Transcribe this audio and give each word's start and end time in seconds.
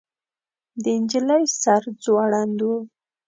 د 0.83 0.85
نجلۍ 1.01 1.43
سر 1.61 1.83
ځوړند 2.03 2.59
و. 2.67 2.69